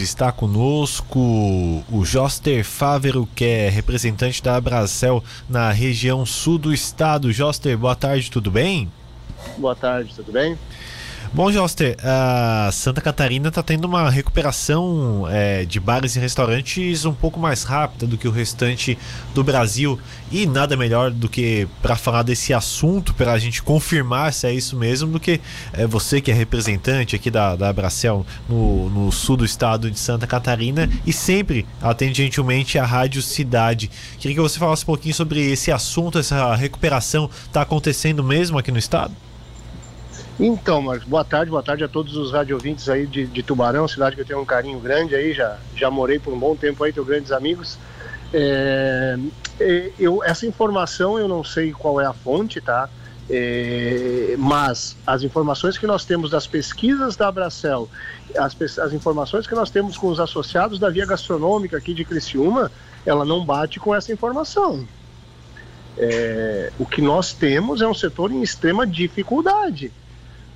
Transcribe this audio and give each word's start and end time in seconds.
está 0.00 0.32
conosco 0.32 1.18
o 1.90 2.04
Joster 2.04 2.64
Fávero, 2.64 3.28
que 3.34 3.44
é 3.44 3.68
representante 3.68 4.42
da 4.42 4.56
Abracel 4.56 5.22
na 5.48 5.70
região 5.70 6.24
sul 6.26 6.58
do 6.58 6.72
estado. 6.72 7.32
Joster, 7.32 7.76
boa 7.76 7.94
tarde, 7.94 8.30
tudo 8.30 8.50
bem? 8.50 8.90
Boa 9.56 9.74
tarde, 9.76 10.12
tudo 10.14 10.32
bem? 10.32 10.58
Bom, 11.32 11.52
Joster, 11.52 11.96
a 12.02 12.70
Santa 12.72 13.00
Catarina 13.00 13.50
está 13.50 13.62
tendo 13.62 13.84
uma 13.84 14.10
recuperação 14.10 15.28
é, 15.30 15.64
de 15.64 15.78
bares 15.78 16.16
e 16.16 16.18
restaurantes 16.18 17.04
um 17.04 17.14
pouco 17.14 17.38
mais 17.38 17.62
rápida 17.62 18.04
do 18.04 18.18
que 18.18 18.26
o 18.26 18.32
restante 18.32 18.98
do 19.32 19.44
Brasil. 19.44 19.96
E 20.32 20.44
nada 20.44 20.76
melhor 20.76 21.12
do 21.12 21.28
que 21.28 21.68
para 21.80 21.94
falar 21.94 22.24
desse 22.24 22.52
assunto, 22.52 23.14
para 23.14 23.30
a 23.30 23.38
gente 23.38 23.62
confirmar 23.62 24.32
se 24.32 24.48
é 24.48 24.52
isso 24.52 24.76
mesmo, 24.76 25.12
do 25.12 25.20
que 25.20 25.40
é, 25.72 25.86
você 25.86 26.20
que 26.20 26.32
é 26.32 26.34
representante 26.34 27.14
aqui 27.14 27.30
da, 27.30 27.54
da 27.54 27.68
Abracel 27.68 28.26
no, 28.48 28.90
no 28.90 29.12
sul 29.12 29.36
do 29.36 29.44
estado 29.44 29.88
de 29.88 30.00
Santa 30.00 30.26
Catarina 30.26 30.90
e 31.06 31.12
sempre 31.12 31.64
atende 31.80 32.24
gentilmente 32.24 32.76
a 32.76 32.84
Rádio 32.84 33.22
Cidade. 33.22 33.88
Queria 34.18 34.34
que 34.34 34.42
você 34.42 34.58
falasse 34.58 34.82
um 34.82 34.86
pouquinho 34.86 35.14
sobre 35.14 35.48
esse 35.52 35.70
assunto, 35.70 36.18
essa 36.18 36.56
recuperação 36.56 37.30
está 37.46 37.62
acontecendo 37.62 38.24
mesmo 38.24 38.58
aqui 38.58 38.72
no 38.72 38.78
estado? 38.78 39.14
Então, 40.42 40.80
Marcos, 40.80 41.06
boa 41.06 41.22
tarde, 41.22 41.50
boa 41.50 41.62
tarde 41.62 41.84
a 41.84 41.88
todos 41.88 42.16
os 42.16 42.32
radiovintes 42.32 42.88
aí 42.88 43.06
de, 43.06 43.26
de, 43.26 43.42
Tubarão, 43.42 43.86
cidade 43.86 44.16
que 44.16 44.22
eu 44.22 44.26
tenho 44.26 44.40
um 44.40 44.44
carinho 44.46 44.80
grande 44.80 45.14
aí, 45.14 45.34
já, 45.34 45.58
já 45.76 45.90
morei 45.90 46.18
por 46.18 46.32
um 46.32 46.38
bom 46.38 46.56
tempo 46.56 46.82
aí, 46.82 46.94
tenho 46.94 47.04
grandes 47.04 47.30
amigos. 47.30 47.76
É, 48.32 49.18
é, 49.60 49.90
eu, 49.98 50.24
essa 50.24 50.46
informação 50.46 51.18
eu 51.18 51.28
não 51.28 51.44
sei 51.44 51.72
qual 51.72 52.00
é 52.00 52.06
a 52.06 52.14
fonte, 52.14 52.58
tá? 52.58 52.88
É, 53.28 54.34
mas 54.38 54.96
as 55.06 55.22
informações 55.22 55.76
que 55.76 55.86
nós 55.86 56.06
temos 56.06 56.30
das 56.30 56.46
pesquisas 56.46 57.16
da 57.16 57.28
Abracel, 57.28 57.86
as, 58.34 58.56
as 58.78 58.94
informações 58.94 59.46
que 59.46 59.54
nós 59.54 59.68
temos 59.68 59.98
com 59.98 60.08
os 60.08 60.18
associados 60.18 60.78
da 60.78 60.88
Via 60.88 61.04
Gastronômica 61.04 61.76
aqui 61.76 61.92
de 61.92 62.02
Criciúma, 62.02 62.72
ela 63.04 63.26
não 63.26 63.44
bate 63.44 63.78
com 63.78 63.94
essa 63.94 64.10
informação. 64.10 64.88
É, 65.98 66.72
o 66.78 66.86
que 66.86 67.02
nós 67.02 67.34
temos 67.34 67.82
é 67.82 67.86
um 67.86 67.92
setor 67.92 68.32
em 68.32 68.42
extrema 68.42 68.86
dificuldade 68.86 69.92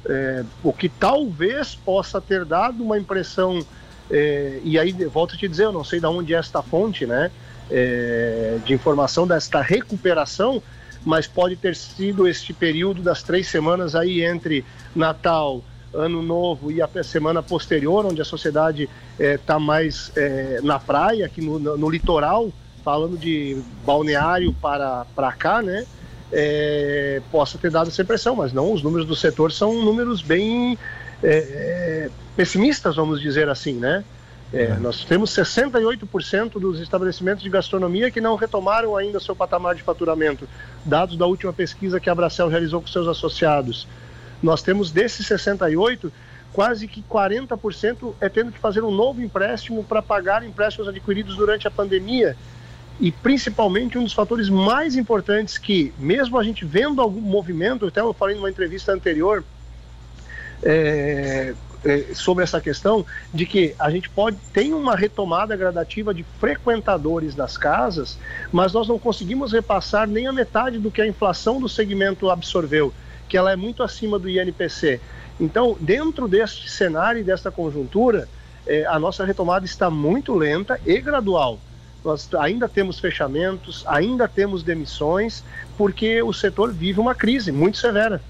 é, 0.07 0.45
o 0.63 0.73
que 0.73 0.89
talvez 0.89 1.75
possa 1.75 2.21
ter 2.21 2.45
dado 2.45 2.83
uma 2.83 2.99
impressão, 2.99 3.65
é, 4.11 4.61
e 4.63 4.79
aí 4.79 4.93
volto 4.93 5.35
a 5.35 5.39
te 5.39 5.49
dizer, 5.49 5.65
eu 5.65 5.73
não 5.73 5.85
sei 5.85 6.01
de 6.01 6.07
onde 6.07 6.35
é 6.35 6.39
esta 6.39 6.63
fonte 6.63 7.07
né, 7.07 7.31
é, 7.71 8.59
de 8.65 8.75
informação 8.75 9.27
desta 9.27 9.61
recuperação, 9.61 10.63
mas 11.05 11.27
pode 11.27 11.57
ter 11.57 11.77
sido 11.77 12.27
este 12.27 12.53
período 12.53 13.03
das 13.03 13.23
três 13.23 13.49
semanas 13.49 13.95
aí 13.95 14.25
entre 14.25 14.65
Natal, 14.95 15.63
Ano 15.93 16.23
Novo 16.23 16.73
e 16.73 16.83
a 16.83 16.89
semana 17.05 17.43
posterior, 17.43 18.05
onde 18.05 18.21
a 18.21 18.25
sociedade 18.25 18.89
está 19.19 19.55
é, 19.55 19.59
mais 19.59 20.11
é, 20.17 20.61
na 20.63 20.79
praia, 20.79 21.27
aqui 21.27 21.41
no, 21.41 21.59
no, 21.59 21.77
no 21.77 21.91
litoral, 21.91 22.51
falando 22.83 23.17
de 23.17 23.63
balneário 23.85 24.53
para, 24.55 25.07
para 25.15 25.33
cá, 25.33 25.63
né? 25.63 25.87
É, 26.35 27.23
possa 27.31 27.57
ter 27.57 27.71
dado 27.71 27.89
essa 27.89 28.03
impressão, 28.03 28.35
mas 28.35 28.53
não, 28.53 28.73
os 28.73 28.83
números 28.83 29.07
do 29.07 29.15
setor 29.15 29.53
são 29.53 29.73
números 29.85 30.21
bem 30.21 30.77
é, 31.23 31.37
é 31.37 32.11
pessimistas, 32.37 32.97
vamos 32.97 33.21
dizer 33.21 33.49
assim, 33.49 33.75
né? 33.75 34.05
É, 34.53 34.65
é. 34.65 34.75
nós 34.75 35.05
temos 35.05 35.31
68% 35.31 36.61
dos 36.61 36.81
estabelecimentos 36.81 37.43
de 37.43 37.49
gastronomia 37.49 38.11
que 38.11 38.21
não 38.21 38.35
retomaram 38.35 38.97
ainda 38.97 39.21
seu 39.21 39.35
patamar 39.35 39.77
de 39.77 39.83
faturamento, 39.83 40.49
dados 40.85 41.17
da 41.17 41.25
última 41.25 41.53
pesquisa 41.53 42.01
que 42.01 42.11
a 42.11 42.15
Bracel 42.15 42.49
realizou 42.49 42.81
com 42.81 42.89
seus 42.89 43.07
associados. 43.07 43.87
Nós 44.43 44.61
temos 44.61 44.91
desses 44.91 45.27
68, 45.27 46.13
quase 46.53 46.87
que 46.89 47.03
40% 47.03 48.15
é 48.21 48.29
tendo 48.29 48.53
que 48.53 48.59
fazer 48.59 48.83
um 48.83 48.91
novo 48.91 49.23
empréstimo 49.23 49.83
para 49.85 50.03
pagar 50.03 50.45
empréstimos 50.45 50.89
adquiridos 50.89 51.37
durante 51.37 51.67
a 51.67 51.71
pandemia 51.71 52.37
e 53.01 53.11
principalmente 53.11 53.99
um 53.99 54.05
dos 54.05 54.13
fatores 54.13 54.49
mais 54.49 54.97
importantes 54.97 55.59
que, 55.59 55.93
mesmo 55.99 56.39
a 56.39 56.45
gente 56.45 56.65
vendo 56.65 57.01
algum 57.01 57.21
movimento, 57.21 57.87
até 57.87 58.01
eu 58.01 58.13
falei 58.13 58.37
numa 58.37 58.49
entrevista 58.49 58.93
anterior 58.93 59.43
é, 60.63 61.55
é, 61.85 62.15
sobre 62.15 62.45
essa 62.45 62.61
questão, 62.61 63.05
de 63.33 63.47
que 63.47 63.75
a 63.79 63.91
gente 63.91 64.09
pode 64.09 64.37
tem 64.53 64.73
uma 64.73 64.95
retomada 64.95 65.57
gradativa 65.57 66.15
de 66.15 66.25
frequentadores 66.39 67.35
das 67.35 67.59
casas, 67.59 68.17
mas 68.53 68.73
nós 68.73 68.87
não 68.87 68.99
conseguimos 68.99 69.53
repassar 69.53 70.07
nem 70.09 70.27
a 70.27 70.33
metade 70.33 70.79
do 70.79 70.91
que 70.91 71.03
a 71.03 71.07
inflação 71.07 71.61
do 71.61 71.69
segmento 71.69 72.31
absorveu, 72.31 72.93
que 73.29 73.37
ela 73.37 73.51
é 73.51 73.57
muito 73.57 73.83
acima 73.83 74.19
do 74.19 74.29
INPC. 74.29 75.01
Então, 75.41 75.77
dentro 75.81 76.29
deste 76.29 76.71
cenário 76.71 77.21
e 77.21 77.25
desta 77.25 77.51
conjuntura, 77.51 78.29
é, 78.67 78.87
a 78.87 79.01
nossa 79.01 79.25
retomada 79.25 79.67
está 79.67 79.91
muito 79.91 80.33
lenta 80.33 80.81
e 80.87 81.01
gradual 81.01 81.59
nós 82.05 82.29
ainda 82.39 82.69
temos 82.69 82.99
fechamentos, 82.99 83.83
ainda 83.87 84.29
temos 84.29 84.63
demissões, 84.63 85.43
porque 85.77 86.23
o 86.23 86.33
setor 86.33 86.73
vive 86.73 87.01
uma 87.01 87.15
crise 87.15 87.51
muito 87.51 87.79
severa. 87.79 88.21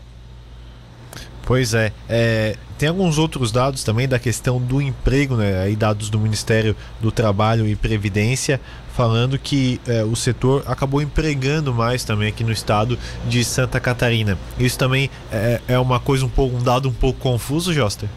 Pois 1.46 1.74
é, 1.74 1.92
é, 2.08 2.56
tem 2.78 2.88
alguns 2.88 3.18
outros 3.18 3.52
dados 3.52 3.84
também 3.84 4.08
da 4.08 4.18
questão 4.18 4.58
do 4.58 4.80
emprego, 4.80 5.36
né? 5.36 5.60
Aí 5.60 5.76
dados 5.76 6.08
do 6.08 6.18
Ministério 6.18 6.74
do 7.00 7.12
Trabalho 7.12 7.68
e 7.68 7.76
Previdência 7.76 8.58
falando 8.94 9.38
que 9.38 9.80
é, 9.86 10.04
o 10.04 10.14
setor 10.14 10.62
acabou 10.66 11.02
empregando 11.02 11.74
mais 11.74 12.04
também 12.04 12.28
aqui 12.28 12.44
no 12.44 12.52
estado 12.52 12.98
de 13.28 13.44
Santa 13.44 13.78
Catarina. 13.80 14.38
Isso 14.58 14.78
também 14.78 15.10
é, 15.30 15.60
é 15.68 15.78
uma 15.78 15.98
coisa 16.00 16.24
um 16.24 16.28
pouco 16.28 16.56
um 16.56 16.62
dado 16.62 16.88
um 16.88 16.92
pouco 16.92 17.18
confuso, 17.18 17.74
Joster. 17.74 18.08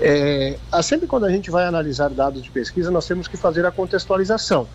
É, 0.00 0.56
sempre 0.82 1.06
quando 1.06 1.26
a 1.26 1.30
gente 1.30 1.50
vai 1.50 1.64
analisar 1.64 2.10
dados 2.10 2.42
de 2.42 2.50
pesquisa, 2.50 2.90
nós 2.90 3.06
temos 3.06 3.28
que 3.28 3.36
fazer 3.36 3.64
a 3.66 3.70
contextualização. 3.70 4.66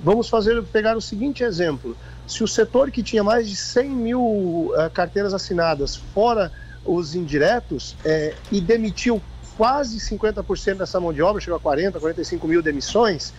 Vamos 0.00 0.28
fazer 0.28 0.62
pegar 0.64 0.96
o 0.96 1.00
seguinte 1.00 1.42
exemplo: 1.42 1.96
se 2.26 2.42
o 2.42 2.48
setor 2.48 2.90
que 2.90 3.02
tinha 3.02 3.24
mais 3.24 3.48
de 3.48 3.56
100 3.56 3.90
mil 3.90 4.20
uh, 4.20 4.90
carteiras 4.92 5.32
assinadas, 5.32 5.96
fora 5.96 6.52
os 6.84 7.14
indiretos, 7.14 7.96
é, 8.04 8.34
e 8.52 8.60
demitiu 8.60 9.20
quase 9.56 9.98
50% 9.98 10.76
dessa 10.76 11.00
mão 11.00 11.12
de 11.12 11.22
obra, 11.22 11.40
chegou 11.40 11.56
a 11.56 11.60
40, 11.60 11.98
45 11.98 12.46
mil 12.46 12.62
demissões. 12.62 13.32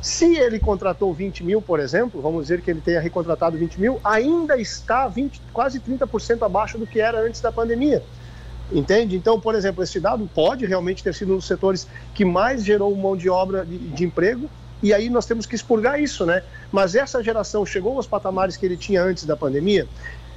Se 0.00 0.36
ele 0.36 0.58
contratou 0.58 1.12
20 1.12 1.42
mil, 1.42 1.60
por 1.60 1.80
exemplo, 1.80 2.20
vamos 2.20 2.42
dizer 2.42 2.60
que 2.60 2.70
ele 2.70 2.80
tenha 2.80 3.00
recontratado 3.00 3.58
20 3.58 3.80
mil, 3.80 4.00
ainda 4.04 4.56
está 4.56 5.08
20, 5.08 5.42
quase 5.52 5.80
30% 5.80 6.42
abaixo 6.42 6.78
do 6.78 6.86
que 6.86 7.00
era 7.00 7.20
antes 7.20 7.40
da 7.40 7.50
pandemia. 7.50 8.02
Entende? 8.72 9.16
Então, 9.16 9.38
por 9.38 9.54
exemplo, 9.54 9.82
esse 9.82 10.00
dado 10.00 10.28
pode 10.34 10.66
realmente 10.66 11.02
ter 11.02 11.14
sido 11.14 11.32
um 11.32 11.36
dos 11.36 11.46
setores 11.46 11.86
que 12.14 12.24
mais 12.24 12.64
gerou 12.64 12.94
mão 12.96 13.16
de 13.16 13.28
obra 13.28 13.64
de, 13.64 13.78
de, 13.78 14.04
emprego, 14.04 14.50
e 14.82 14.92
aí 14.92 15.08
nós 15.08 15.24
temos 15.24 15.46
que 15.46 15.54
expurgar 15.54 16.00
isso, 16.00 16.26
né? 16.26 16.42
Mas 16.72 16.94
essa 16.94 17.22
geração 17.22 17.64
chegou 17.64 17.96
aos 17.96 18.06
patamares 18.06 18.56
que 18.56 18.66
ele 18.66 18.76
tinha 18.76 19.02
antes 19.02 19.24
da 19.24 19.36
pandemia, 19.36 19.86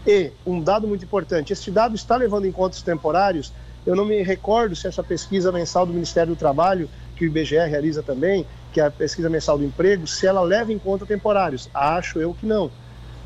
e 0.06 0.32
um 0.46 0.62
dado 0.62 0.88
muito 0.88 1.04
importante: 1.04 1.54
esse 1.54 1.72
dado 1.72 1.96
está 1.96 2.16
levando 2.16 2.46
em 2.46 2.52
conta 2.52 2.76
os 2.76 2.84
temporários. 2.84 3.52
Eu 3.86 3.96
não 3.96 4.06
me 4.06 4.22
recordo 4.22 4.76
se 4.76 4.88
essa 4.88 5.02
pesquisa 5.02 5.52
mensal 5.52 5.86
do 5.86 5.94
Ministério 5.94 6.36
do 6.36 6.38
Trabalho, 6.38 6.90
que 7.16 7.26
o 7.26 7.28
IBGE 7.28 7.56
realiza 7.56 8.04
também, 8.04 8.46
que 8.72 8.80
é 8.80 8.86
a 8.86 8.92
pesquisa 8.92 9.30
mensal 9.30 9.58
do 9.58 9.64
emprego, 9.64 10.06
se 10.06 10.28
ela 10.28 10.42
leva 10.42 10.72
em 10.72 10.78
conta 10.78 11.06
temporários. 11.06 11.70
Acho 11.74 12.20
eu 12.20 12.34
que 12.34 12.46
não. 12.46 12.70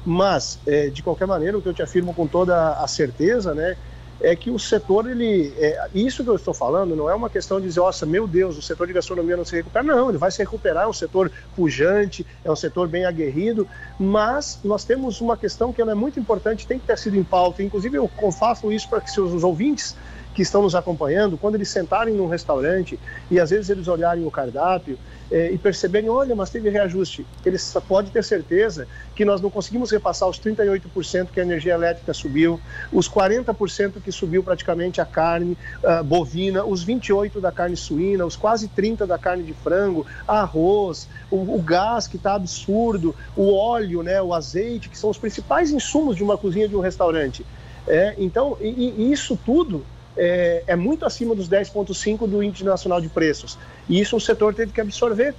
Mas, 0.06 0.60
é, 0.66 0.90
de 0.90 1.02
qualquer 1.02 1.26
maneira, 1.26 1.58
o 1.58 1.62
que 1.62 1.68
eu 1.68 1.74
te 1.74 1.82
afirmo 1.82 2.14
com 2.14 2.28
toda 2.28 2.74
a 2.74 2.88
certeza, 2.88 3.54
né? 3.54 3.76
É 4.22 4.36
que 4.36 4.50
o 4.50 4.58
setor, 4.58 5.10
ele. 5.10 5.54
É, 5.58 5.90
isso 5.94 6.24
que 6.24 6.30
eu 6.30 6.36
estou 6.36 6.54
falando 6.54 6.96
não 6.96 7.10
é 7.10 7.16
uma 7.16 7.30
questão 7.30 7.60
de 7.60 7.68
dizer, 7.68 7.80
nossa, 7.80 8.06
meu 8.06 8.28
Deus, 8.28 8.58
o 8.58 8.62
setor 8.62 8.88
de 8.88 8.94
gastronomia 8.94 9.38
não 9.38 9.46
se 9.46 9.56
recupera. 9.56 9.84
Não, 9.84 10.10
ele 10.10 10.18
vai 10.18 10.32
se 10.32 10.40
recuperar, 10.40 10.84
é 10.84 10.88
um 10.88 10.94
setor 10.94 11.32
pujante, 11.56 12.26
é 12.44 12.52
um 12.52 12.56
setor 12.56 12.88
bem 12.88 13.06
aguerrido, 13.06 13.68
mas 14.00 14.60
nós 14.64 14.86
temos 14.86 15.20
uma 15.22 15.36
questão 15.36 15.74
que 15.74 15.82
é 15.82 15.96
muito 15.96 16.20
importante, 16.20 16.68
tem 16.68 16.80
que 16.80 16.86
ter 16.86 16.98
sido 16.98 17.18
em 17.18 17.24
pauta. 17.24 17.62
Inclusive, 17.62 17.98
eu 17.98 18.10
faço 18.32 18.72
isso 18.72 18.88
para 18.90 19.02
que 19.02 19.20
os 19.20 19.44
ouvintes 19.44 19.96
que 20.34 20.42
estão 20.42 20.62
nos 20.62 20.76
acompanhando, 20.76 21.38
quando 21.38 21.56
eles 21.56 21.70
sentarem 21.70 22.14
num 22.14 22.28
restaurante 22.28 23.00
e 23.30 23.40
às 23.40 23.52
vezes 23.52 23.70
eles 23.70 23.88
olharem 23.88 24.26
o 24.26 24.32
cardápio 24.32 24.98
é, 25.32 25.52
e 25.52 25.58
perceberem, 25.58 26.10
olha, 26.10 26.36
mas 26.36 26.50
teve 26.50 26.70
reajuste, 26.70 27.26
eles 27.46 27.74
podem 27.88 28.12
ter 28.12 28.24
certeza 28.24 28.88
que 29.16 29.24
nós 29.24 29.42
não 29.42 29.50
conseguimos 29.50 29.92
repassar 29.92 30.28
os 30.28 30.40
38% 30.40 31.28
que 31.32 31.40
a 31.40 31.44
energia 31.44 31.74
elétrica 31.74 32.14
subiu, 32.14 32.60
os 32.92 33.10
40% 33.10 34.02
que 34.04 34.12
subiu 34.12 34.44
praticamente 34.44 35.02
a 35.02 35.06
carne 35.06 35.58
uh, 35.84 36.04
bovina, 36.04 36.64
os 36.64 36.86
28% 36.86 37.40
da 37.40 37.52
carne 37.52 37.76
suína, 37.76 38.26
os 38.26 38.36
quase 38.36 38.68
30% 38.68 39.06
da 39.06 39.18
carne 39.18 39.44
de 39.44 39.54
frango, 39.54 40.06
arroz, 40.28 41.08
o, 41.32 41.56
o 41.56 41.62
gás 41.62 42.08
que 42.08 42.18
está 42.18 42.36
absurdo, 42.36 43.16
o 43.36 43.54
óleo, 43.54 44.04
né, 44.04 44.22
o 44.22 44.34
azeite, 44.34 44.90
que 44.90 44.98
são 44.98 45.10
os 45.10 45.18
principais 45.18 45.72
insumos 45.72 46.16
de 46.16 46.24
uma 46.24 46.38
cozinha 46.38 46.68
de 46.68 46.76
um 46.76 46.80
restaurante. 46.80 47.46
É, 47.88 48.16
então, 48.18 48.58
e, 48.62 48.94
e 48.98 49.12
isso 49.12 49.38
tudo 49.46 49.84
é, 50.16 50.64
é 50.68 50.76
muito 50.76 51.06
acima 51.06 51.36
dos 51.36 51.50
10,5% 51.50 52.28
do 52.28 52.44
Índice 52.44 52.64
Nacional 52.64 53.02
de 53.02 53.10
Preços. 53.10 53.58
E 53.90 54.00
isso 54.00 54.16
o 54.16 54.22
setor 54.22 54.54
teve 54.54 54.72
que 54.72 54.82
absorver. 54.82 55.34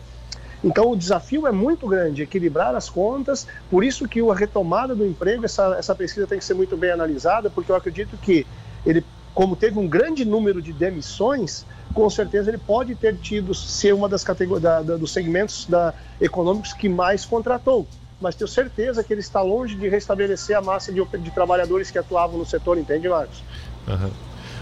Então 0.63 0.91
o 0.91 0.97
desafio 0.97 1.47
é 1.47 1.53
muito 1.53 1.87
grande, 1.87 2.23
equilibrar 2.23 2.75
as 2.75 2.89
contas, 2.89 3.47
por 3.71 3.85
isso 3.85 4.09
que 4.09 4.21
a 4.21 4.35
retomada 4.35 4.95
do 4.95 5.07
emprego, 5.07 5.45
essa, 5.45 5.77
essa 5.79 5.95
pesquisa 5.95 6.27
tem 6.27 6.39
que 6.39 6.45
ser 6.45 6.55
muito 6.55 6.75
bem 6.75 6.91
analisada, 6.91 7.51
porque 7.51 7.71
eu 7.71 7.77
acredito 7.77 8.17
que 8.17 8.47
ele, 8.87 9.05
como 9.35 9.55
teve 9.55 9.79
um 9.79 9.87
grande 9.87 10.25
número 10.25 10.63
de 10.63 10.73
demissões, 10.73 11.67
com 11.93 12.09
certeza 12.09 12.51
ele 12.51 12.59
pode 12.59 12.95
ter 12.95 13.15
tido 13.19 13.53
ser 13.53 13.93
uma 13.93 14.09
das 14.09 14.25
categorias 14.25 14.63
da, 14.63 14.81
da, 14.81 14.97
dos 14.97 15.13
segmentos 15.13 15.67
da, 15.67 15.93
econômicos 16.19 16.73
que 16.73 16.89
mais 16.89 17.27
contratou. 17.27 17.87
Mas 18.19 18.35
tenho 18.35 18.49
certeza 18.49 19.05
que 19.05 19.13
ele 19.13 19.21
está 19.21 19.43
longe 19.43 19.75
de 19.75 19.87
restabelecer 19.87 20.57
a 20.57 20.63
massa 20.63 20.91
de, 20.91 21.05
de 21.05 21.31
trabalhadores 21.31 21.91
que 21.91 21.99
atuavam 21.99 22.39
no 22.39 22.47
setor, 22.47 22.79
entende, 22.79 23.07
Marcos? 23.07 23.43
Uhum. 23.87 24.11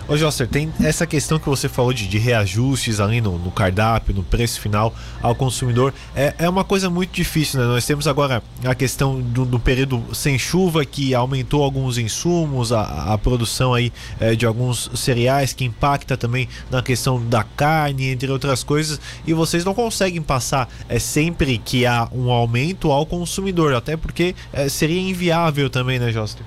Ô 0.08 0.16
Josser, 0.16 0.48
tem 0.48 0.72
essa 0.82 1.06
questão 1.06 1.38
que 1.38 1.48
você 1.48 1.68
falou 1.68 1.92
de, 1.92 2.08
de 2.08 2.18
reajustes 2.18 2.98
ali 2.98 3.20
no, 3.20 3.38
no, 3.38 3.50
cardápio, 3.52 4.12
no 4.12 4.22
preço 4.22 4.60
final 4.60 4.92
ao 5.22 5.34
consumidor. 5.34 5.94
É, 6.14 6.34
é 6.38 6.48
uma 6.48 6.64
coisa 6.64 6.90
muito 6.90 7.12
difícil, 7.12 7.60
né? 7.60 7.66
Nós 7.66 7.86
temos 7.86 8.08
agora 8.08 8.42
a 8.64 8.74
questão 8.74 9.20
do, 9.20 9.44
do 9.44 9.60
período 9.60 10.02
sem 10.12 10.38
chuva 10.38 10.84
que 10.84 11.14
aumentou 11.14 11.62
alguns 11.62 11.98
insumos, 11.98 12.72
a, 12.72 13.12
a 13.12 13.18
produção 13.18 13.72
aí 13.72 13.92
é, 14.18 14.34
de 14.34 14.44
alguns 14.44 14.90
cereais 14.94 15.52
que 15.52 15.64
impacta 15.64 16.16
também 16.16 16.48
na 16.68 16.82
questão 16.82 17.24
da 17.24 17.44
carne, 17.44 18.08
entre 18.08 18.30
outras 18.30 18.64
coisas. 18.64 19.00
E 19.24 19.32
vocês 19.32 19.64
não 19.64 19.72
conseguem 19.72 20.20
passar 20.20 20.68
é, 20.88 20.98
sempre 20.98 21.58
que 21.58 21.86
há 21.86 22.08
um 22.12 22.30
aumento 22.30 22.90
ao 22.90 23.06
consumidor, 23.06 23.72
até 23.72 23.96
porque 23.96 24.34
é, 24.52 24.68
seria 24.68 25.00
inviável 25.00 25.70
também, 25.70 25.98
né, 26.00 26.10
Josser? 26.10 26.42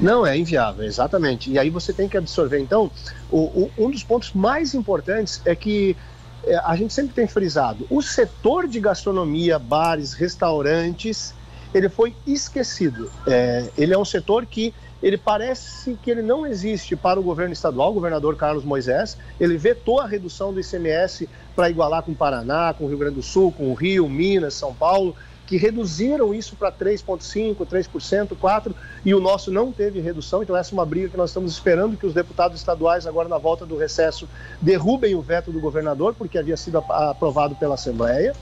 Não, 0.00 0.26
é 0.26 0.36
inviável, 0.36 0.84
exatamente. 0.84 1.50
E 1.50 1.58
aí 1.58 1.68
você 1.68 1.92
tem 1.92 2.08
que 2.08 2.16
absorver. 2.16 2.58
Então, 2.58 2.90
o, 3.30 3.38
o, 3.38 3.70
um 3.76 3.90
dos 3.90 4.02
pontos 4.02 4.32
mais 4.32 4.74
importantes 4.74 5.42
é 5.44 5.54
que 5.54 5.96
é, 6.44 6.56
a 6.56 6.74
gente 6.74 6.94
sempre 6.94 7.14
tem 7.14 7.26
frisado: 7.26 7.86
o 7.90 8.00
setor 8.00 8.66
de 8.66 8.80
gastronomia, 8.80 9.58
bares, 9.58 10.14
restaurantes, 10.14 11.34
ele 11.74 11.88
foi 11.88 12.14
esquecido. 12.26 13.10
É, 13.26 13.68
ele 13.76 13.92
é 13.92 13.98
um 13.98 14.04
setor 14.04 14.46
que 14.46 14.74
ele 15.02 15.16
parece 15.16 15.98
que 16.02 16.10
ele 16.10 16.22
não 16.22 16.46
existe 16.46 16.94
para 16.94 17.18
o 17.18 17.22
governo 17.22 17.52
estadual, 17.52 17.90
o 17.90 17.94
governador 17.94 18.36
Carlos 18.36 18.64
Moisés. 18.64 19.16
Ele 19.38 19.56
vetou 19.56 20.00
a 20.00 20.06
redução 20.06 20.52
do 20.52 20.60
ICMS 20.60 21.28
para 21.56 21.70
igualar 21.70 22.02
com 22.02 22.12
o 22.12 22.14
Paraná, 22.14 22.74
com 22.76 22.84
o 22.84 22.88
Rio 22.88 22.98
Grande 22.98 23.16
do 23.16 23.22
Sul, 23.22 23.52
com 23.52 23.70
o 23.70 23.74
Rio, 23.74 24.08
Minas, 24.08 24.54
São 24.54 24.74
Paulo 24.74 25.16
que 25.50 25.56
reduziram 25.56 26.32
isso 26.32 26.54
para 26.54 26.70
3,5%, 26.70 27.66
3%, 27.66 28.36
4%, 28.40 28.72
e 29.04 29.12
o 29.12 29.18
nosso 29.18 29.50
não 29.50 29.72
teve 29.72 29.98
redução. 29.98 30.44
Então, 30.44 30.56
essa 30.56 30.72
é 30.72 30.74
uma 30.74 30.86
briga 30.86 31.08
que 31.08 31.16
nós 31.16 31.30
estamos 31.30 31.50
esperando 31.50 31.96
que 31.96 32.06
os 32.06 32.14
deputados 32.14 32.56
estaduais, 32.56 33.04
agora 33.04 33.28
na 33.28 33.36
volta 33.36 33.66
do 33.66 33.76
recesso, 33.76 34.28
derrubem 34.62 35.16
o 35.16 35.20
veto 35.20 35.50
do 35.50 35.58
governador, 35.58 36.14
porque 36.14 36.38
havia 36.38 36.56
sido 36.56 36.78
aprovado 36.78 37.56
pela 37.56 37.74
Assembleia. 37.74 38.32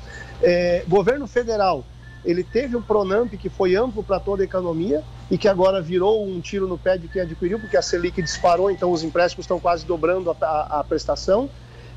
É, 0.43 0.84
governo 0.87 1.26
federal, 1.26 1.82
ele 2.26 2.44
teve 2.44 2.76
o 2.76 2.82
Pronamp, 2.82 3.32
que 3.32 3.49
foi 3.49 3.75
amplo 3.75 4.02
para 4.02 4.20
toda 4.20 4.43
a 4.43 4.44
economia 4.44 5.02
e 5.31 5.38
que 5.38 5.49
agora 5.49 5.81
virou 5.81 6.28
um 6.28 6.43
tiro 6.43 6.69
no 6.69 6.76
pé 6.76 6.99
de 6.99 7.08
quem 7.08 7.22
adquiriu, 7.22 7.58
porque 7.58 7.78
a 7.78 7.81
Selic 7.81 8.20
disparou, 8.20 8.70
então 8.70 8.93
os 8.93 9.02
empréstimos 9.02 9.44
estão 9.44 9.58
quase 9.58 9.87
dobrando 9.87 10.31
a, 10.31 10.37
a, 10.43 10.81
a 10.81 10.84
prestação, 10.84 11.49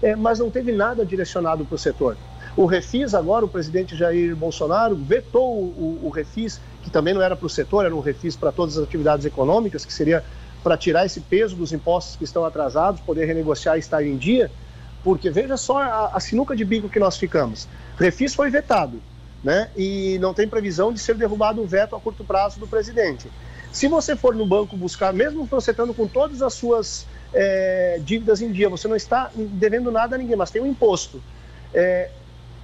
é, 0.02 0.16
mas 0.16 0.40
não 0.40 0.50
teve 0.50 0.72
nada 0.72 1.06
direcionado 1.06 1.66
para 1.66 1.75
o 1.75 1.78
setor. 1.78 2.16
O 2.56 2.65
Refis, 2.65 3.13
agora, 3.13 3.45
o 3.45 3.48
presidente 3.48 3.95
Jair 3.95 4.36
Bolsonaro 4.36 4.95
vetou 4.95 5.53
o, 5.53 6.01
o, 6.03 6.09
Refis, 6.09 6.59
que 6.83 6.89
também 6.89 7.13
não 7.13 7.21
era 7.21 7.36
para 7.36 7.45
o 7.45 7.50
setor, 7.50 7.86
era 7.86 7.95
um 7.95 8.01
Refis 8.01 8.36
para 8.36 8.51
todas 8.51 8.77
as 8.77 8.83
atividades 8.83 9.25
econômicas, 9.25 9.86
que 9.86 9.94
seria 9.94 10.24
para 10.62 10.77
tirar 10.77 11.06
esse 11.06 11.21
peso 11.21 11.56
dos 11.56 11.71
impostos 11.71 12.15
que 12.18 12.24
estão 12.24 12.45
atrasados, 12.45 13.01
poder 13.01 13.25
renegociar 13.25 13.77
e 13.77 13.80
estar 13.80 14.03
em 14.03 14.18
dia, 14.18 14.51
porque 15.03 15.30
veja 15.30 15.57
só 15.57 15.81
a, 15.81 16.12
a 16.13 16.19
sinuca 16.19 16.56
de 16.56 16.65
bico 16.65 16.89
que 16.89 17.00
nós 17.00 17.18
ficamos. 17.18 17.68
Refis 17.98 18.36
foi 18.36 18.50
vetado, 18.50 19.01
né? 19.44 19.69
E 19.75 20.19
não 20.19 20.33
tem 20.33 20.47
previsão 20.47 20.94
de 20.94 21.00
ser 21.00 21.15
derrubado 21.15 21.62
o 21.62 21.65
veto 21.65 21.95
a 21.95 22.00
curto 22.00 22.24
prazo 22.24 22.59
do 22.59 22.68
presidente. 22.68 23.27
Se 23.71 23.88
você 23.88 24.15
for 24.15 24.36
no 24.36 24.45
banco 24.45 24.75
buscar, 24.75 25.13
mesmo 25.13 25.45
você 25.45 25.71
estando 25.71 25.94
com 25.94 26.06
todas 26.06 26.42
as 26.42 26.54
suas 26.54 27.07
é, 27.33 28.00
dívidas 28.04 28.42
em 28.42 28.51
dia, 28.51 28.69
você 28.69 28.88
não 28.88 28.97
está 28.97 29.31
devendo 29.36 29.89
nada 29.89 30.15
a 30.15 30.19
ninguém, 30.19 30.36
mas 30.36 30.51
tem 30.51 30.62
um 30.62 30.68
imposto. 30.68 31.24
É, 31.74 32.09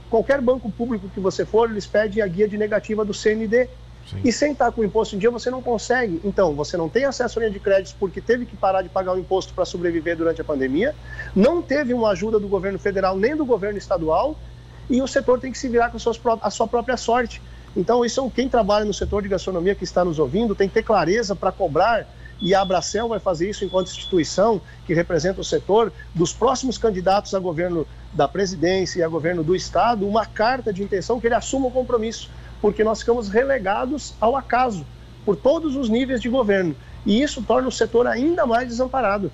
Qualquer 0.09 0.42
banco 0.42 0.71
público 0.71 1.09
que 1.09 1.19
você 1.19 1.45
for, 1.45 1.69
eles 1.69 1.86
pedem 1.86 2.24
a 2.24 2.27
guia 2.27 2.48
de 2.48 2.57
negativa 2.57 3.04
do 3.04 3.13
CND. 3.13 3.68
Sim. 4.09 4.21
E 4.24 4.31
sem 4.31 4.54
estar 4.54 4.71
com 4.71 4.80
o 4.80 4.86
imposto 4.86 5.15
em 5.15 5.19
dia, 5.19 5.30
você 5.30 5.51
não 5.51 5.62
consegue. 5.62 6.21
Então, 6.24 6.56
você 6.56 6.77
não 6.77 6.88
tem 6.88 7.04
acesso 7.04 7.39
à 7.39 7.42
linha 7.42 7.51
de 7.51 7.59
créditos 7.59 7.94
porque 7.94 8.21
teve 8.21 8.45
que 8.45 8.56
parar 8.56 8.81
de 8.81 8.88
pagar 8.88 9.13
o 9.13 9.19
imposto 9.19 9.54
para 9.54 9.65
sobreviver 9.65 10.15
durante 10.15 10.39
a 10.39 10.45
pandemia, 10.45 10.95
não 11.36 11.62
teve 11.62 11.94
uma 11.94 12.12
ajuda 12.12 12.39
do 12.39 12.48
governo 12.48 12.80
federal 12.80 13.18
nem 13.18 13.36
do 13.36 13.45
governo 13.45 13.77
estadual, 13.77 14.38
e 14.89 15.01
o 15.01 15.07
setor 15.07 15.42
tem 15.42 15.51
que 15.51 15.57
se 15.57 15.68
virar 15.68 15.89
com 15.89 15.98
a 15.98 16.50
sua 16.50 16.68
própria 16.68 16.95
sorte. 16.95 17.42
Então, 17.75 18.06
isso 18.06 18.31
quem 18.31 18.48
trabalha 18.48 18.86
no 18.86 18.94
setor 18.94 19.21
de 19.21 19.27
gastronomia 19.27 19.75
que 19.75 19.83
está 19.83 20.06
nos 20.06 20.19
ouvindo 20.19 20.56
tem 20.56 20.69
que 20.69 20.75
ter 20.75 20.83
clareza 20.83 21.36
para 21.36 21.51
cobrar 21.51 22.07
e 22.39 22.54
a 22.54 22.62
Abracel 22.62 23.07
vai 23.07 23.19
fazer 23.19 23.50
isso 23.50 23.65
enquanto 23.65 23.88
instituição 23.88 24.62
que 24.86 24.94
representa 24.94 25.42
o 25.42 25.44
setor, 25.44 25.92
dos 26.13 26.31
próximos 26.31 26.77
candidatos 26.77 27.33
a 27.33 27.39
governo 27.39 27.86
da 28.18 28.28
presidência 28.28 29.00
e 29.00 29.04
a 29.04 29.08
governo 29.08 29.44
do 29.44 29.56
Estado, 29.56 30.08
uma 30.08 30.25
carta 30.25 30.74
de 30.74 30.84
intenção 30.84 31.19
que 31.19 31.28
ele 31.28 31.36
assuma 31.36 31.68
o 31.68 31.72
compromisso, 31.72 32.30
porque 32.60 32.84
nós 32.84 33.00
ficamos 33.00 33.30
relegados 33.30 34.16
ao 34.19 34.36
acaso 34.36 34.84
por 35.24 35.36
todos 35.36 35.75
os 35.75 35.88
níveis 35.88 36.19
de 36.19 36.28
governo. 36.28 36.75
E 37.06 37.22
isso 37.22 37.44
torna 37.44 37.68
o 37.68 37.72
setor 37.72 38.08
ainda 38.08 38.46
mais 38.46 38.68
desamparado. 38.68 39.31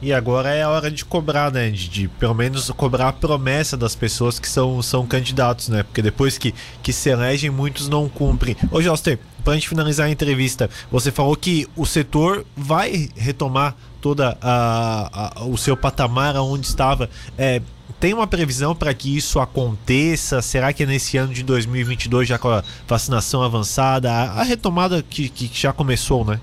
E 0.00 0.12
agora 0.12 0.50
é 0.50 0.62
a 0.62 0.70
hora 0.70 0.90
de 0.92 1.04
cobrar, 1.04 1.50
né? 1.50 1.70
De, 1.70 1.88
de, 1.88 2.08
pelo 2.08 2.34
menos 2.34 2.70
cobrar 2.70 3.08
a 3.08 3.12
promessa 3.12 3.76
das 3.76 3.96
pessoas 3.96 4.38
que 4.38 4.48
são, 4.48 4.80
são 4.80 5.04
candidatos, 5.04 5.68
né? 5.68 5.82
Porque 5.82 6.00
depois 6.00 6.38
que, 6.38 6.54
que 6.80 6.92
se 6.92 7.10
elegem, 7.10 7.50
muitos 7.50 7.88
não 7.88 8.08
cumprem. 8.08 8.56
Ô, 8.70 8.80
Joster, 8.80 9.18
pra 9.42 9.54
gente 9.54 9.68
finalizar 9.68 10.06
a 10.06 10.10
entrevista, 10.10 10.70
você 10.88 11.10
falou 11.10 11.34
que 11.34 11.66
o 11.74 11.84
setor 11.84 12.46
vai 12.56 13.08
retomar 13.16 13.74
toda 14.00 14.36
a, 14.40 15.32
a 15.38 15.44
o 15.44 15.56
seu 15.56 15.76
patamar 15.76 16.36
aonde 16.36 16.66
estava. 16.66 17.08
É, 17.36 17.60
tem 18.00 18.14
uma 18.14 18.26
previsão 18.26 18.74
para 18.74 18.94
que 18.94 19.16
isso 19.16 19.40
aconteça? 19.40 20.40
Será 20.40 20.72
que 20.72 20.84
é 20.84 20.86
nesse 20.86 21.16
ano 21.16 21.32
de 21.32 21.42
2022, 21.42 22.28
já 22.28 22.38
com 22.38 22.48
a 22.48 22.62
vacinação 22.86 23.42
avançada, 23.42 24.10
a, 24.10 24.40
a 24.40 24.42
retomada 24.42 25.02
que, 25.02 25.28
que 25.28 25.50
já 25.52 25.72
começou, 25.72 26.24
né? 26.24 26.40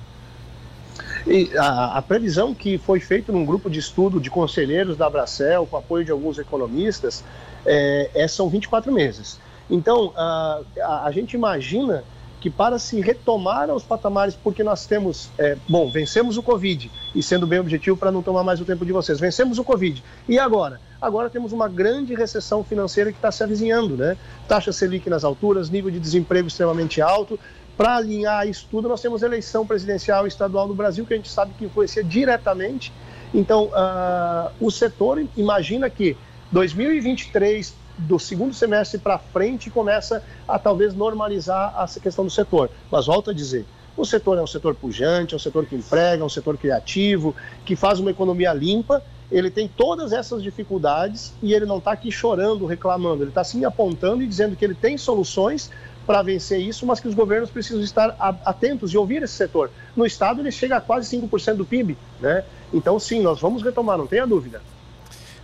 E 1.27 1.49
a, 1.57 1.97
a, 1.97 2.01
previsão 2.01 2.53
que 2.53 2.77
foi 2.77 2.99
feita 2.99 3.31
num 3.31 3.45
grupo 3.45 3.69
de 3.69 3.79
estudo 3.79 4.19
de 4.19 4.29
conselheiros 4.29 4.95
da 4.95 5.07
Abracel, 5.07 5.65
com 5.65 5.75
apoio 5.75 6.05
de 6.05 6.11
alguns 6.11 6.37
economistas, 6.37 7.23
é, 7.65 8.11
é 8.13 8.27
são 8.27 8.47
24 8.47 8.91
meses. 8.91 9.39
Então, 9.69 10.13
a, 10.15 10.61
a, 10.79 11.05
a, 11.05 11.11
gente 11.11 11.33
imagina 11.33 12.03
que 12.39 12.49
para 12.49 12.77
se 12.77 13.01
retomar 13.01 13.69
aos 13.69 13.83
patamares, 13.83 14.35
porque 14.35 14.63
nós 14.63 14.85
temos, 14.85 15.29
é, 15.37 15.57
bom, 15.67 15.89
vencemos 15.89 16.37
o 16.37 16.43
Covid, 16.43 16.91
e 17.13 17.23
sendo 17.23 17.47
bem 17.47 17.59
objetivo 17.59 17.97
para 17.97 18.11
não 18.11 18.21
tomar 18.21 18.43
mais 18.43 18.61
o 18.61 18.65
tempo 18.65 18.85
de 18.85 18.91
vocês, 18.91 19.19
vencemos 19.19 19.57
o 19.57 19.63
Covid. 19.63 20.03
E 20.27 20.37
agora? 20.37 20.79
Agora 21.01 21.29
temos 21.29 21.51
uma 21.51 21.67
grande 21.67 22.13
recessão 22.13 22.63
financeira 22.63 23.11
que 23.11 23.17
está 23.17 23.31
se 23.31 23.43
avizinhando, 23.43 23.98
né? 23.98 24.17
Taxa 24.48 24.71
Selic 24.71 25.10
nas 25.10 25.24
alturas, 25.24 25.69
nível 25.69 25.91
de 25.91 26.00
desemprego 26.00 26.48
extremamente 26.48 27.01
alto, 27.01 27.39
para 27.77 27.98
alinhar 27.98 28.48
isso 28.48 28.67
tudo, 28.71 28.88
nós 28.88 29.01
temos 29.01 29.21
eleição 29.21 29.65
presidencial 29.67 30.25
e 30.25 30.29
estadual 30.29 30.67
no 30.67 30.74
Brasil, 30.74 31.05
que 31.05 31.13
a 31.13 31.17
gente 31.17 31.29
sabe 31.29 31.53
que 31.57 31.65
influencia 31.65 32.03
diretamente. 32.03 32.91
Então, 33.33 33.65
uh, 33.65 34.51
o 34.62 34.71
setor 34.71 35.25
imagina 35.36 35.89
que 35.89 36.15
2023, 36.51 37.75
do 37.97 38.19
segundo 38.19 38.53
semestre 38.53 38.99
para 38.99 39.17
frente, 39.17 39.69
começa 39.69 40.23
a 40.47 40.59
talvez 40.59 40.93
normalizar 40.93 41.73
essa 41.79 41.99
questão 41.99 42.25
do 42.25 42.31
setor. 42.31 42.69
Mas 42.91 43.05
volto 43.05 43.29
a 43.29 43.33
dizer, 43.33 43.65
o 43.97 44.05
setor 44.05 44.37
é 44.37 44.41
um 44.41 44.47
setor 44.47 44.75
pujante, 44.75 45.33
é 45.33 45.37
um 45.37 45.39
setor 45.39 45.65
que 45.65 45.75
emprega, 45.75 46.21
é 46.21 46.25
um 46.25 46.29
setor 46.29 46.57
criativo, 46.57 47.35
que 47.63 47.75
faz 47.75 47.99
uma 47.99 48.11
economia 48.11 48.53
limpa. 48.53 49.01
Ele 49.31 49.49
tem 49.49 49.67
todas 49.67 50.11
essas 50.11 50.43
dificuldades 50.43 51.33
e 51.41 51.53
ele 51.53 51.65
não 51.65 51.77
está 51.77 51.91
aqui 51.93 52.11
chorando, 52.11 52.65
reclamando. 52.65 53.23
Ele 53.23 53.29
está 53.29 53.43
sim 53.43 53.63
apontando 53.63 54.21
e 54.21 54.27
dizendo 54.27 54.55
que 54.55 54.65
ele 54.65 54.75
tem 54.75 54.97
soluções 54.97 55.71
para 56.05 56.21
vencer 56.21 56.59
isso, 56.59 56.85
mas 56.85 56.99
que 56.99 57.07
os 57.07 57.15
governos 57.15 57.49
precisam 57.49 57.81
estar 57.81 58.15
atentos 58.45 58.93
e 58.93 58.97
ouvir 58.97 59.23
esse 59.23 59.33
setor. 59.33 59.71
No 59.95 60.05
Estado, 60.05 60.41
ele 60.41 60.51
chega 60.51 60.77
a 60.77 60.81
quase 60.81 61.17
5% 61.17 61.55
do 61.55 61.65
PIB, 61.65 61.97
né? 62.19 62.43
Então, 62.71 62.99
sim, 62.99 63.21
nós 63.21 63.39
vamos 63.39 63.63
retomar, 63.63 63.97
não 63.97 64.05
tenha 64.05 64.27
dúvida. 64.27 64.61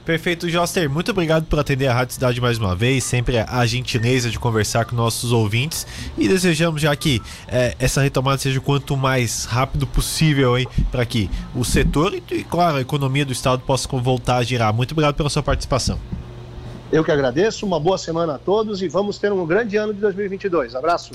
Perfeito, 0.05 0.49
Joster. 0.49 0.89
Muito 0.89 1.11
obrigado 1.11 1.45
por 1.45 1.59
atender 1.59 1.87
a 1.87 1.93
Rádio 1.93 2.15
Cidade 2.15 2.41
mais 2.41 2.57
uma 2.57 2.75
vez. 2.75 3.03
Sempre 3.03 3.37
a 3.37 3.65
gentileza 3.65 4.31
de 4.31 4.39
conversar 4.39 4.85
com 4.85 4.95
nossos 4.95 5.31
ouvintes. 5.31 5.85
E 6.17 6.27
desejamos 6.27 6.81
já 6.81 6.95
que 6.95 7.21
é, 7.47 7.75
essa 7.79 8.01
retomada 8.01 8.39
seja 8.39 8.57
o 8.57 8.61
quanto 8.61 8.97
mais 8.97 9.45
rápido 9.45 9.85
possível 9.85 10.53
para 10.91 11.05
que 11.05 11.29
o 11.55 11.63
setor 11.63 12.15
e, 12.15 12.23
e, 12.31 12.43
claro, 12.43 12.77
a 12.77 12.81
economia 12.81 13.25
do 13.25 13.31
Estado 13.31 13.61
possa 13.61 13.87
voltar 13.87 14.37
a 14.37 14.43
girar. 14.43 14.73
Muito 14.73 14.93
obrigado 14.93 15.15
pela 15.15 15.29
sua 15.29 15.43
participação. 15.43 15.99
Eu 16.91 17.05
que 17.05 17.11
agradeço, 17.11 17.65
uma 17.65 17.79
boa 17.79 17.97
semana 17.97 18.35
a 18.35 18.37
todos 18.37 18.81
e 18.81 18.87
vamos 18.87 19.17
ter 19.17 19.31
um 19.31 19.45
grande 19.45 19.77
ano 19.77 19.93
de 19.93 20.01
2022. 20.01 20.75
Abraço. 20.75 21.11